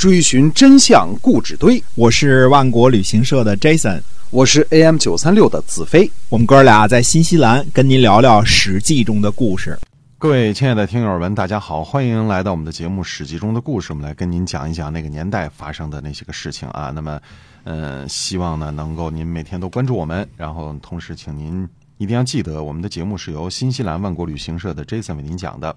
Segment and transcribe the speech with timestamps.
[0.00, 1.84] 追寻真相故纸堆。
[1.94, 6.10] 我是万国旅行社的 Jason，我是 AM 九三六的子飞。
[6.30, 9.78] 我们哥俩在新西兰跟您聊聊《史记》中的故事。
[10.16, 13.92] 各位亲爱的听友们，大家好，欢迎来到我们的节目《史记》中的故事。
[13.92, 16.90] 我们来跟您讲一讲那个年代发生的那些个事情啊。
[16.94, 17.20] 那么，
[17.64, 25.76] 呃，希望呢能够您每天都关注我们，然后同时请您一定要记得，我们的节目是由新西兰万国旅行社的 Jason 为您讲的。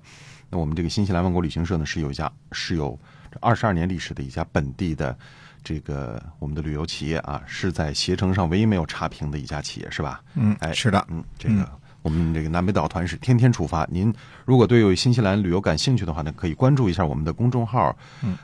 [0.50, 2.98] 那我们这个新西兰万国旅行社呢，是有一家是有
[3.42, 5.18] 二十二年历史的一家本地的
[5.64, 10.22] 这个我们的旅游企业啊，是在携程上唯一没有差评的一家企业，是吧？
[10.36, 11.68] 嗯，哎，是的，嗯，这个。
[12.02, 13.88] 我们这个南北岛团是天天出发。
[13.90, 17.96] 您如果对有新西兰旅游感兴趣的话呢，可以关注一下我们的公众号，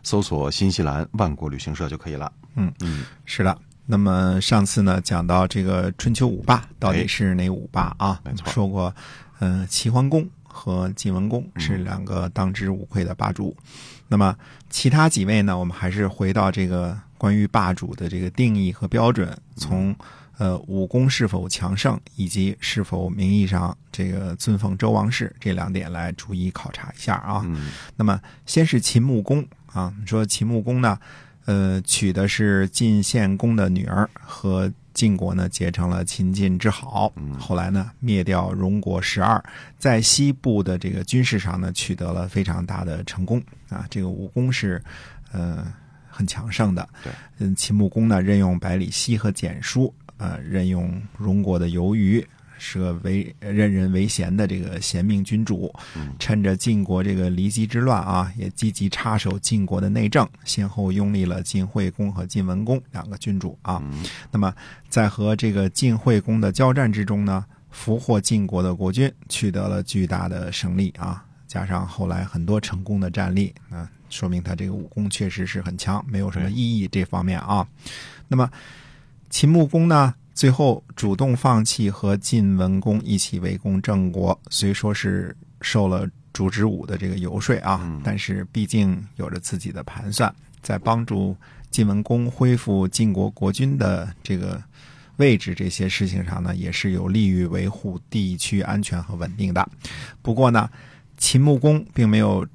[0.02, 2.32] 搜索“新西兰万国旅行社”就可以了。
[2.56, 3.58] 嗯嗯，是的。
[3.86, 8.22] 那么上次呢，讲到这个春秋五霸到底是哪五霸啊？
[8.24, 8.96] 没错，说过，
[9.40, 13.54] 嗯，齐桓公和晋文公是两个当之无愧的霸主。
[14.10, 14.36] 那么
[14.70, 15.58] 其他几位呢？
[15.58, 19.96] 我们还是回到这个关于霸主的这个定义和标准，从。
[20.40, 27.46] 呃，武功是否强盛，以及是否名义上这个尊奉周王室这两点来逐一考察一下啊。
[27.98, 30.98] 那么，先是秦穆公啊，说秦穆公呢，
[31.44, 37.14] 呃，娶的是晋献公的女儿，和晋国呢结成了秦晋之好。
[37.40, 39.42] 后来呢，灭掉荣国十二，
[39.78, 43.86] 在西部的这个军事上呢，取得了非常大的成功啊。
[43.90, 44.84] 这个武功是
[45.32, 45.66] 呃
[46.10, 46.86] 很强盛的。
[47.02, 49.94] 对，嗯，秦穆公呢，任用百里奚和蹇叔。
[50.18, 52.22] 呃，任用荣国的由于
[52.60, 55.74] 是个为任人唯贤的这个贤明君主，
[56.20, 63.82] 趁着晋国这个离姬之乱啊，也积极插手晋国的内政，先后拥立了晋惠公和晋文公两个君主啊。
[64.30, 64.54] 那么
[64.90, 71.26] 在和这个晋惠公的交战之中呢，俘获晋国的国君，取得了巨大的胜利啊。
[71.48, 77.68] 加上后来很多成功的战例啊，说明他这个武功确实是很强，没有什么异议这方面啊。
[78.28, 78.50] 那么。
[79.32, 91.36] 秦穆公呢，最后主动放弃和晋文公一起围攻郑国，虽说是受了烛之武的这个游说啊，但是毕竟有着自己的盘算，在帮助
[91.70, 94.64] 晋文公恢复晋国国君的这个
[95.18, 99.70] 位置这些事情上呢，也是有利于维护地区安全和稳定的。
[100.22, 100.70] 不过呢，
[101.18, 102.48] 秦穆公并没有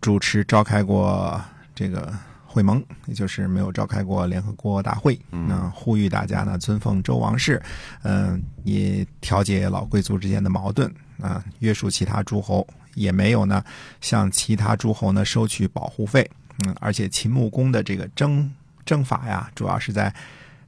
[0.00, 1.42] 主持召开过
[1.74, 2.16] 这个。
[2.56, 7.62] 会盟，也就是没有召开过联合国大会，那呼吁大家呢尊奉周王室，
[8.02, 10.90] 嗯，也调解老贵族之间的矛盾
[11.20, 13.62] 啊，约束其他诸侯，也没有呢
[14.00, 16.30] 向其他诸侯呢收取保护费，
[16.64, 18.50] 嗯，而且秦穆公的这个征
[18.86, 20.10] 征伐呀，主要是在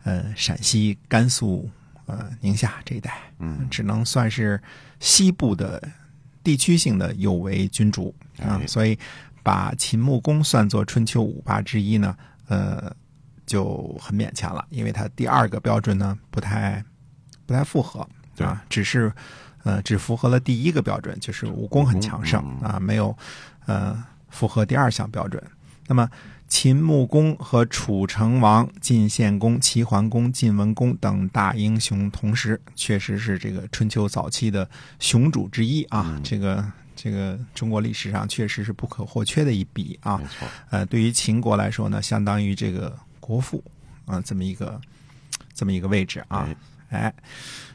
[0.02, 1.70] 呃陕西、甘肃、
[2.04, 4.60] 呃宁夏这一带，嗯，只能算是
[5.00, 5.82] 西部的
[6.44, 8.98] 地区性的有为君主啊，所以。
[9.48, 12.14] 把秦穆公算作春秋五霸之一呢，
[12.48, 12.94] 呃，
[13.46, 16.84] 就很勉强了，因为他第二个标准呢不太
[17.46, 18.06] 不太符合
[18.40, 19.10] 啊，只是
[19.62, 23.16] 呃只符合了第一个标准，就是武功很强盛啊，没有
[23.64, 25.42] 呃符合第二项标准。
[25.86, 26.06] 那么
[26.46, 36.62] 秦穆公和楚成王晋献公、齐桓公、晋文公等大英雄同时，确实是这个春秋早期的雄主之一啊，这个。
[37.00, 40.48] 这个中国历史上确实是不可或缺的一笔啊，没错。
[40.70, 43.62] 呃，对于秦国来说呢，相当于这个国父
[44.04, 44.80] 啊，这么一个
[45.54, 46.48] 这么一个位置啊。
[46.88, 47.14] 哎，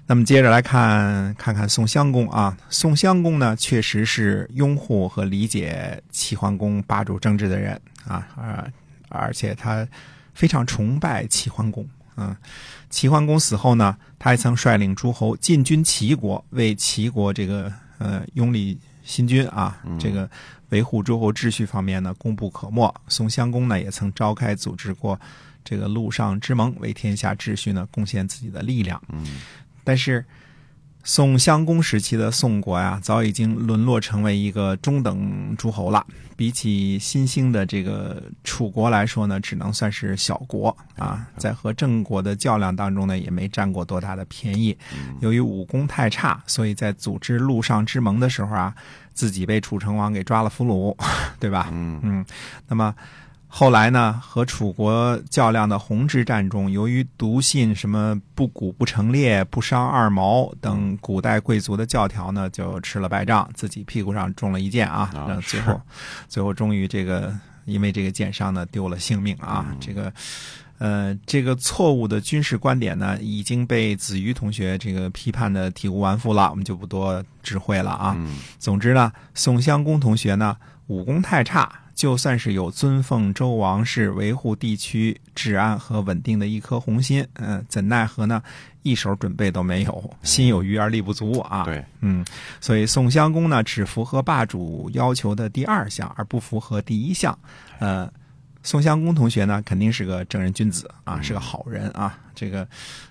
[0.05, 8.73] 那么接着来看看看宋襄公啊，宋襄公呢，确实是拥护和理解齐桓公霸主政治的人啊，而
[9.07, 9.87] 而且他
[10.33, 11.87] 非常崇拜齐桓公。
[12.17, 12.35] 嗯，
[12.89, 17.71] 齐桓公死后呢，他还曾率领诸侯进军齐国，为齐国这个
[18.03, 18.77] 呃拥立。
[19.03, 20.29] 新君啊，这个
[20.69, 22.93] 维护诸侯秩序方面呢，功不可没。
[23.07, 25.19] 宋襄公呢，也曾召开组织过
[25.63, 29.01] 这个陆上之盟，为天下秩序呢贡献自己的力量。
[29.09, 29.41] 嗯，
[29.83, 30.23] 但是。
[31.03, 36.05] 宋襄公时期的宋国呀，早已经沦落成为一个中等诸侯了。
[36.35, 41.27] 比起新兴的这个楚国来说呢，只能算是小国啊。
[41.37, 44.75] 在和郑国的较量当中呢，也没占过多大的便宜。
[45.19, 48.73] 由于武功太差，所以在组织陆上之盟的时候啊，
[49.13, 50.97] 自己被楚成王给抓了俘虏，
[51.37, 51.67] 对吧？
[51.71, 52.25] 嗯嗯，
[52.67, 52.95] 那么。
[53.55, 65.11] 后来呢，和楚国较量的闳之战中，由于笃信什么“不鼓不成列，不伤二毛”等古代贵族的教条呢，就吃了败仗，自己屁股上中了一箭啊！
[65.45, 65.79] 最后，
[66.27, 67.31] 最后终于这个
[67.65, 69.67] 因为这个箭伤呢，丢了性命啊！
[69.79, 70.11] 这个，
[70.79, 78.17] 呃，这个错误的军事观点呢，已经被子瑜同学这个批判的体无完肤了，我们就不多指挥了啊。
[78.57, 80.57] 总之呢，宋襄公同学呢，
[80.87, 81.71] 武功太差。
[82.03, 88.43] 就算是有尊奉周王室、维护地区治安和稳定的一颗红心，嗯、怎奈何呢？
[88.81, 91.63] 一手准备都没有，心有余而力不足啊。
[91.63, 92.25] 对，嗯，
[92.59, 97.39] 所以宋襄公呢，只符合霸主要求的第二项，而不符合第一项。
[97.79, 98.11] 呃，
[98.63, 102.19] 宋襄公同学呢，肯定是个正人君子啊，嗯是个好人啊。
[102.35, 102.67] 这个，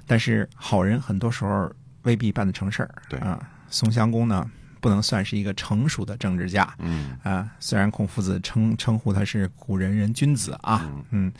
[0.06, 1.72] 但是好人很多时候
[2.02, 2.94] 未必办得成事儿。
[3.08, 3.40] 对啊，
[3.70, 4.46] 宋襄公呢，
[4.82, 6.68] 不能算是一个成熟的政治家。
[6.78, 11.32] 嗯啊，虽然孔夫子称称呼他是古人人君子啊，嗯，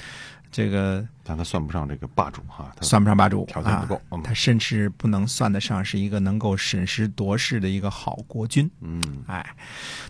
[0.50, 8.70] 这个但他算不上这个霸主哈，他算不上霸主，条件不够啊嗯他甚至不能算得上是一个能够审时度势的一个好国君。
[8.80, 9.44] 嗯哎，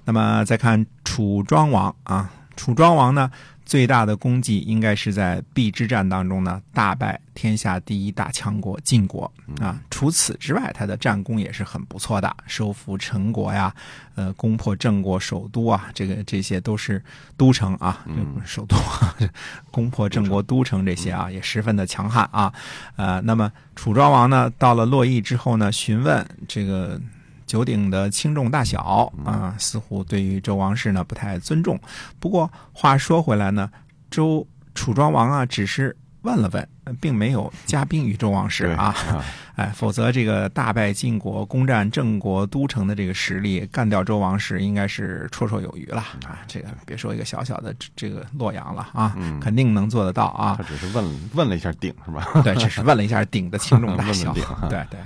[0.04, 3.30] 那么再看楚庄王啊，楚庄王呢
[3.64, 9.80] 最大的功绩应该是在邲之战当中呢大败天下第一大强国晋国啊。
[9.88, 13.72] 除此之外，他的战功也是很不错的，收复陈国呀，
[14.16, 17.02] 呃，攻破郑国首都啊，这个这些都是
[17.36, 19.16] 都城啊，这不是首都啊，
[19.70, 22.52] 攻破郑国都城这些啊，也十分的强悍啊。
[22.96, 27.00] 呃，那么楚庄王呢，到了洛邑之后呢，询问这个
[27.52, 31.78] 九鼎的轻重大小啊，似乎对于周王室呢不太尊重。
[32.18, 33.70] 不过话说回来呢，
[34.10, 38.94] 周楚庄王啊，只是问了问，呃并没有加兵于周王室啊。
[39.54, 46.40] 哎，否则这个大败晋国、攻占郑国都城的这个实力，干掉周王室应该是绰绰有余了啊！
[46.48, 50.64] 这个别说一个小小的这这个洛阳了啊，肯定能做得到啊他。
[50.64, 52.26] 只是问问了一下鼎是吧？
[52.42, 54.32] 对，只是问了一下鼎的轻重大小。
[54.70, 54.98] 对对，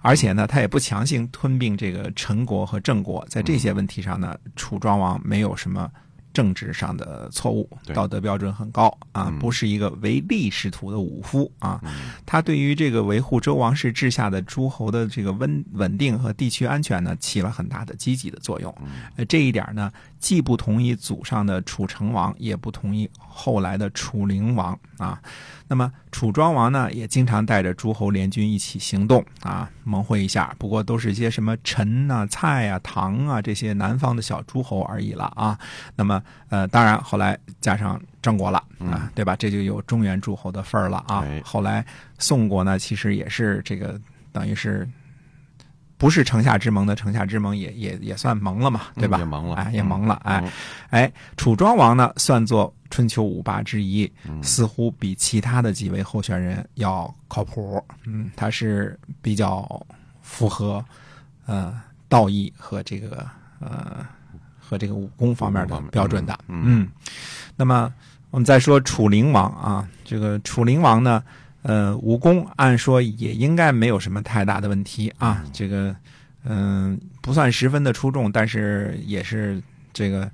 [0.00, 5.90] 而且呢，他也不强行吞并这个陈国和郑国，在这些问题上呢，楚庄王没有什么。
[6.38, 11.80] 政治上的错误，道德标准很高啊，嗯不是一个唯利是图的武夫啊。
[12.24, 18.72] 他对于这个维护周王室治下的诸侯的这个稳稳定和地区安全呢，起了很大的积极的作用。
[19.16, 19.90] 呃，这一点呢，
[20.20, 25.20] 既不同意祖上的楚成王，也不同意后来的楚灵王啊。
[25.66, 30.54] 那么楚庄王呢，也经常带着诸侯联军一起行动啊，盟会一下。
[30.56, 35.58] 不过都是一些什么陈啊、蔡啊、唐啊这些南方的小诸侯而已了啊。
[35.96, 39.36] 那么呃，当然后来加上郑国了啊，对吧？
[39.36, 41.42] 这就有中原诸侯的份儿了啊哎。
[41.44, 41.84] 后来
[42.18, 44.00] 宋国呢，其实也是这个
[44.32, 44.88] 等于是。
[46.00, 49.18] 不是城下之盟的城下之盟也也也算盟了嘛，对吧？
[49.18, 50.50] 嗯也盟了哎，也盟了，哎嗯，
[50.90, 57.84] 哎，楚庄王呢，算作春秋五霸之一，嗯似乎比其他的几位候选人要靠谱。
[58.06, 59.84] 嗯，他是比较
[60.22, 60.84] 符合
[61.46, 63.26] 呃道义和这个
[63.58, 64.06] 呃
[64.68, 66.38] 和这个武功方面的标准的。
[66.48, 66.88] 嗯嗯，
[67.56, 67.92] 那么
[68.30, 71.22] 我们再说楚灵王啊，这个楚灵王呢，
[71.62, 75.94] 呃，武功按说也应该没有什么太大的问题啊，这个
[76.44, 79.62] 嗯、不算十分的出众，但是也是
[79.92, 80.30] 这个。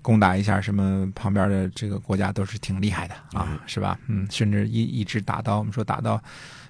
[0.00, 3.98] 攻打一下什么旁边的这个国家都是挺厉害的啊，是吧？
[4.06, 6.22] 嗯，甚至一一直打到我们说打到，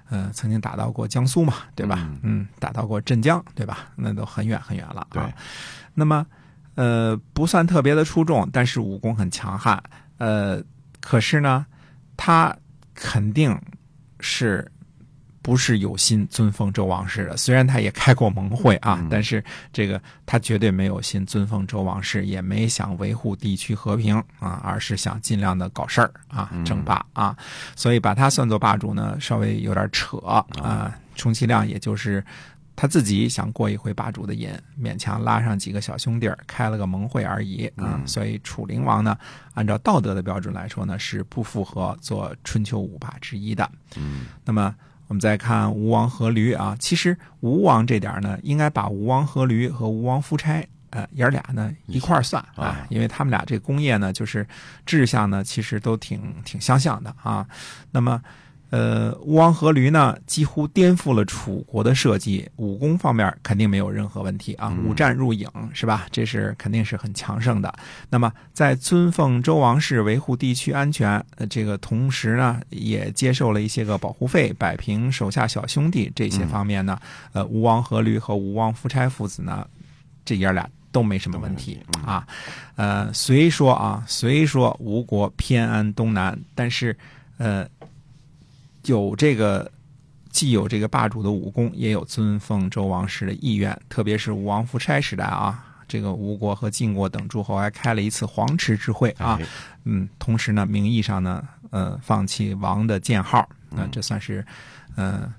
[0.09, 1.99] 呃，曾经打到过江苏嘛，对吧？
[2.01, 3.87] 嗯嗯，打到过镇江，对吧？
[3.95, 5.07] 那都很远很远了啊。
[5.11, 5.33] 对
[5.93, 6.25] 那么，
[6.79, 9.83] 呃，不算特别的出众，但是武功很强悍。
[10.17, 10.63] 呃，
[11.01, 11.65] 可是呢，
[12.15, 12.55] 他
[12.95, 13.53] 肯定
[14.21, 14.65] 是
[15.41, 17.35] 不是有心尊奉周王室的。
[17.35, 19.43] 虽然他也开过盟会啊，嗯但是
[19.73, 27.35] 这个他绝对没有心尊奉周王室，也没想维护地区和平啊，而是想尽量的搞事儿啊，嗯争霸啊。
[27.75, 30.95] 所以把他算作霸主呢，稍微有点扯啊。
[31.17, 32.23] 充其量也就是
[32.81, 34.49] 他自己想过一回霸主的瘾，
[34.81, 37.99] 勉强拉上几个小兄弟儿，开了个盟会而已啊。
[37.99, 39.17] 嗯所以楚灵王呢，
[39.53, 43.69] 按照道德的标准来说呢，是不符合做春秋五霸之一的。
[43.97, 44.73] 嗯那么
[45.07, 50.65] 我们再看吴王阖闾啊，其实吴王这点儿呢，应该把吴王阖闾和吴王夫差。
[50.91, 54.47] 呃，爷儿俩呢一块儿算啊啊，因为他们俩这工业呢，就是
[54.87, 57.45] 志向呢，其实都挺挺相像的啊。
[57.91, 58.19] 那么，
[58.69, 66.07] 呃，吴王阖闾呢，几乎颠覆了楚国的设计，武功方面肯定没有任何问题啊，嗯五战入郢是吧？
[66.11, 67.73] 这是肯定是很强盛的。
[68.09, 76.99] 那么在尊奉周王室、维护地区安全，呃，这个同时呢，也接受了一些个保护费，摆平手下小兄弟这些方面呢，
[77.33, 79.65] 呃，吴王阖闾和吴王夫差父子呢，
[80.23, 80.69] 这爷儿俩。
[80.91, 82.25] 都没什么问题啊，
[82.75, 86.97] 呃，虽说啊，虽说吴国偏安东南，但是
[87.37, 87.63] 呃，
[88.89, 89.71] 有这个
[90.29, 93.79] 既有这个霸主的武功，也有尊奉周王室的意愿。
[93.87, 99.37] 特别是吴王夫差时代啊，这个吴国和晋国等诸侯还开了一次黄池之会啊。
[99.41, 99.45] 哎
[99.85, 104.45] 嗯，同时呢，名义上呢，呃，放弃王的建号，那、嗯这算是，
[104.95, 105.33] 呃，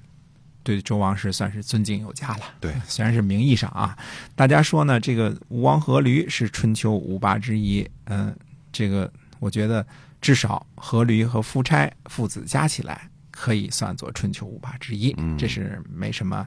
[0.65, 2.41] 对周王室算是尊敬有加了。
[2.59, 3.97] 对，虽然是名义上啊，
[4.35, 8.35] 大家说呢，这个吴王阖闾是春秋五霸之一，嗯、
[8.73, 9.87] 这个我觉得
[10.21, 13.09] 至少阖闾和夫差父子加起来
[13.41, 16.47] 可以算作春秋五霸之一，嗯这是没什么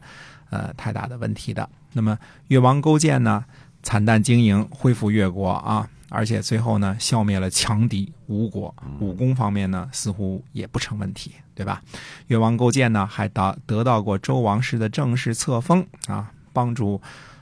[0.51, 1.67] 呃太大的问题的。
[1.93, 2.15] 那么
[2.49, 3.43] 越王勾践呢，
[3.81, 11.81] 惨淡经营，恢复越国啊，而且最后呢，消灭了强敌吴国，武功方面呢，似乎也不成问题，对吧？
[12.27, 17.01] 越王勾践呢，还得得到过周王室的正式册封啊，帮助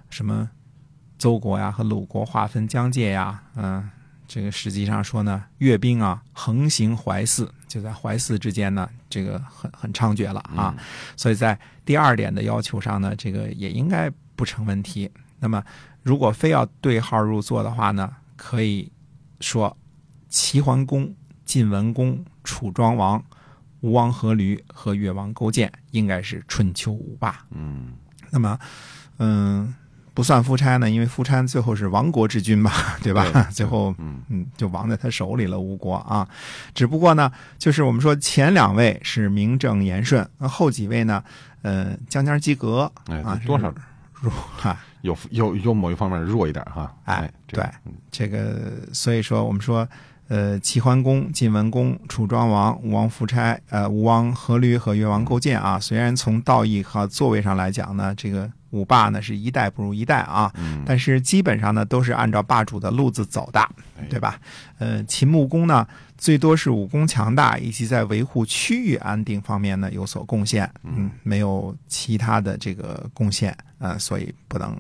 [0.10, 0.50] 什么
[1.18, 3.90] 邹国呀和鲁国划分疆界呀，嗯、
[4.30, 10.76] 这个实际上说呢，越兵啊横行淮泗，就在淮泗之间呢，这个很很猖獗了啊。
[11.16, 15.10] 所以在第二点的要求上呢，这个也应该不成问题。
[15.40, 15.64] 那么，
[16.04, 18.92] 如果非要对号入座的话呢，可以
[19.40, 19.78] 说
[20.28, 23.24] 齐桓公、晋文公、楚庄王、
[23.80, 27.46] 吴王阖闾和越王勾践应该是春秋五霸。
[27.52, 27.94] 嗯
[28.30, 28.60] 那么，
[29.20, 29.74] 嗯，
[30.14, 33.26] 不算夫差呢，因为夫差最后是亡国之君嘛， 对吧？
[33.32, 36.28] 对 最后嗯嗯，就亡在他手里了，吴国啊。
[36.74, 41.24] 只不过呢，就是我们说前两位是名正言顺，那后几位呢，
[41.62, 43.74] 呃，将将及格哎啊，多少
[44.20, 44.78] 弱哈。
[45.02, 47.72] 有有有某一方面弱一点哈，哎这个对
[48.12, 49.88] 这个，所以说我们说，
[50.28, 63.62] 呃，齐桓公、晋文公、楚庄王、吴王夫差、呃，吴王阖闾和越王勾践啊，虽然从道义和座位上来讲呢，这个五霸呢是一代不如一代啊，嗯但是基本上呢都是按照霸主的路子走的，
[63.98, 64.40] 哎对吧？
[64.80, 65.88] 呃，秦穆公呢
[66.18, 74.76] 最多是武功强大，以及在维护区域安定方面呢有所贡献，嗯，没有其他的这个贡献，呃，所以不能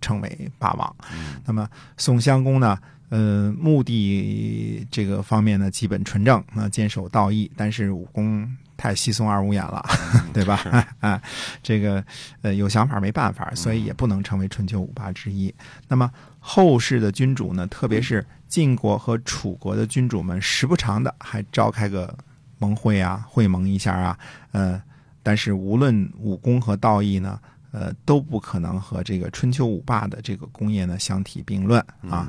[0.00, 0.96] 称为霸王。
[1.44, 2.78] 那么宋襄公呢？
[3.08, 8.44] 呃，目的这个方面呢，基本纯正，那、坚守道义，但是武功
[8.76, 9.84] 太稀松二五眼了，
[10.32, 10.60] 对吧？
[11.00, 11.20] 啊，
[11.62, 12.04] 这个
[12.42, 15.54] 呃有想法没办法，所以也不能成为春秋五霸之一。
[15.88, 22.16] 那么后世的君主呢，特别是晋国和楚国的君主们，时不常的还召开个
[22.58, 24.18] 盟会啊，会盟一下啊，
[24.52, 24.82] 呃，
[25.22, 27.38] 但是无论武功和道义呢。
[27.72, 31.78] 呃，都不可能和这个春秋五霸的这个功业呢相提并论
[32.08, 32.26] 啊。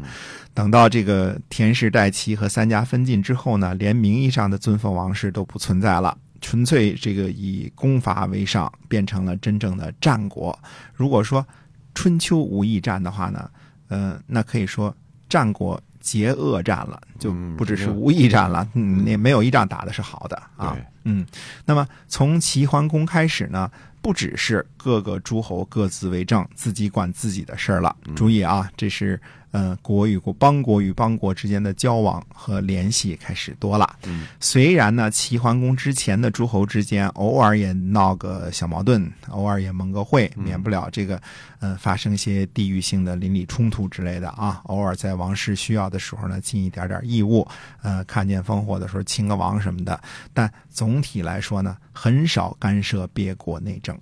[0.54, 10.58] 等到这个田氏代齐和三家分晋之后呢，连名义上的尊奉王室都不存在了，纯粹这个以攻伐为上，变成了真正的战国。
[10.94, 11.46] 如果说
[11.94, 13.50] 春秋无义战的话呢，
[13.88, 14.96] 呃，那可以说
[15.28, 20.78] 战国结恶战了，就嗯不只是无义战了，嗯，那没有一仗打的是好的啊。
[21.04, 21.26] 嗯，
[21.66, 23.70] 那么从齐桓公开始呢，
[24.08, 27.94] 不只是各个诸侯各自为政，自己管自己的事儿了。
[28.16, 29.20] 注意啊，这是
[29.52, 33.98] 呃国与国、邦国与邦国之间的交往和联系开始多了。
[34.06, 41.22] 嗯虽然呢，齐桓公之前的诸侯之间偶尔也闹个小矛盾，偶尔也盟个会，免不了这个
[41.60, 44.62] 呃发生一些地域性的邻里冲突之类的啊。
[44.68, 47.46] 偶尔在王室需要的时候呢，尽一点点义务，
[47.82, 50.00] 呃，看见烽火的时候亲个王什么的。
[50.34, 53.97] 但总体来说呢，很少干涉别国内政。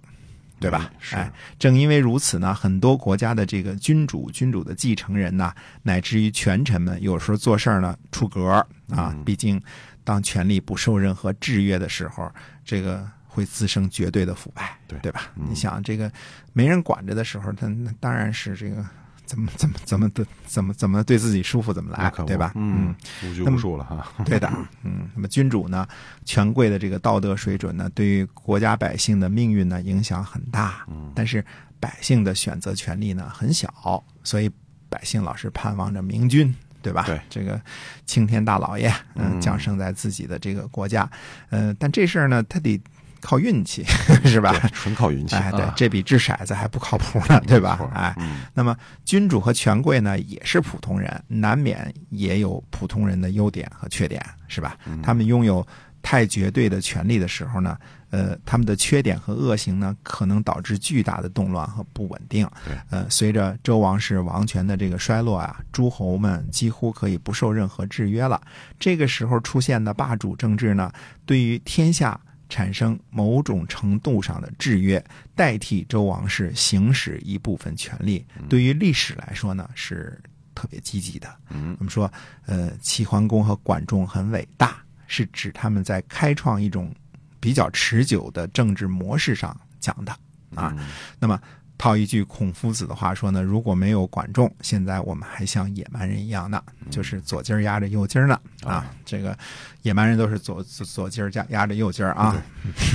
[0.65, 0.91] 对吧？
[1.11, 5.53] 哎，正因为如此呢，很多国家的这个君主、君主的继承人呐，
[5.83, 8.49] 乃至于权臣们，有时候做事儿呢出格
[8.89, 9.13] 啊。
[9.13, 9.61] 嗯毕竟，
[10.03, 12.31] 当权力不受任何制约的时候，
[12.63, 15.31] 这个会滋生绝对的腐败，对对吧？
[15.35, 16.11] 嗯你想，这个
[16.53, 18.85] 没人管着的时候，他那当然是这个
[19.25, 22.51] 怎么怎么怎么的怎么怎么对自己舒服怎么来对吧？
[22.55, 24.07] 嗯，无拘无束了哈。
[24.25, 24.51] 对的，
[24.83, 25.87] 嗯，那么君主呢，
[26.23, 30.85] 权贵的这个道德水准呢，对于国家百姓的命运呢影响很大。
[30.87, 31.43] 嗯但是
[31.79, 34.49] 百姓的选择权利呢很小，所以
[34.89, 37.03] 百姓老是盼望着明君，对吧？
[37.05, 37.59] 对这个
[38.05, 41.09] 青天大老爷，嗯、嗯降生在自己的这个国家，
[41.49, 42.79] 呃，但这事儿呢，他得
[43.21, 43.83] 靠运气，
[44.25, 44.53] 是吧？
[44.73, 45.35] 纯靠运气。
[45.35, 47.89] 哎，对啊，这比掷骰子还不靠谱呢，对吧？
[47.93, 54.77] 哎，嗯那么君主和权贵呢，也是普通人，难免也有普通人的优点和缺点，是吧？
[54.85, 55.65] 嗯他们拥有
[56.01, 57.75] 太绝对的权利的时候呢，
[58.11, 62.47] 呃，他们的缺点和恶行呢，可能导致巨大的动乱和不稳定。
[62.63, 68.39] 对，呃，随着周王室王权的这个衰落啊，诸侯们几乎可以不受任何制约了。
[68.79, 70.91] 这个时候出现的霸主政治呢，
[71.25, 75.03] 对于天下产生某种程度上的制约，
[75.35, 80.21] 代替周王室行使一部分权利，对于历史来说呢是
[80.53, 81.27] 特别积极的。
[81.49, 82.11] 嗯我们说，
[82.45, 86.93] 呃，齐桓公和管仲很伟大，是指他们在开创一种
[87.39, 90.11] 比较持久的政治模式上讲的
[90.55, 90.73] 啊。
[90.77, 90.87] 嗯
[91.19, 91.39] 那么
[91.77, 98.85] 套一句孔夫子的话说呢，如果没有管仲，现在我们还像野蛮人一样呢，就是左襟儿压着右襟儿呢啊。
[99.05, 99.37] 这个
[99.81, 102.41] 野蛮人都是左左左襟儿压压着右襟儿啊，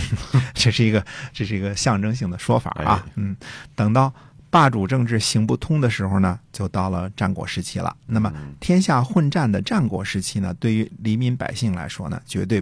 [0.55, 3.07] 这是一个这是一个象征性的说法啊。
[3.17, 3.37] 嗯，
[3.75, 4.13] 等到
[4.49, 7.97] 霸主政治行不通的时候呢，就到了战国时期了。
[8.07, 12.61] 那么天下混战的战国时期呢，对于黎民百姓来说呢，绝对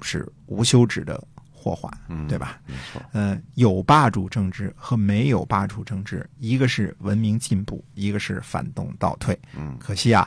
[0.00, 1.22] 是无休止的
[1.60, 2.58] 祸患，嗯对吧？
[2.66, 9.38] 没错，嗯，有霸主政治和没有霸主政治，一个是文明进步，一个是反动倒退。
[9.54, 10.26] 嗯可惜啊，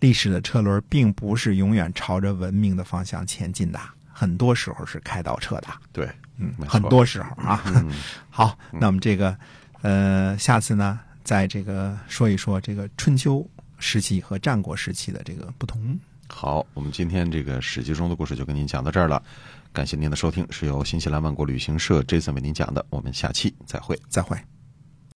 [0.00, 3.78] 历史的车轮并不是永远朝着文明的方向前进的，
[4.12, 5.68] 很多时候是开倒车的。
[5.92, 7.62] 对，嗯，很多时候啊。
[7.76, 7.92] 嗯
[8.28, 9.36] 好，那我们这个
[9.82, 13.48] 呃，下次呢，在这个说一说这个春秋
[13.78, 15.98] 时期和战国时期的这个不同。
[16.28, 19.22] 好，我们今天这个史记中的故事就跟您讲到这儿了，
[19.72, 23.98] 感谢您的收听，是由新西兰万国旅行社 Jason 为您讲的，我们下期再会。
[24.08, 24.36] 再会。